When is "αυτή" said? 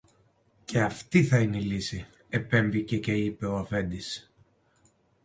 0.81-1.23